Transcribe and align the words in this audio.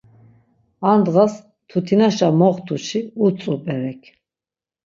Ar 0.89 0.95
ndğas 0.99 1.33
mtutinaşa 1.43 2.27
moxt̆usi 2.39 2.99
utzu 3.25 3.53
berek. 3.63 4.01